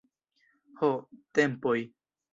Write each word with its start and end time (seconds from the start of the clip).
Ho, 0.79 0.89
tempoj! 1.41 1.79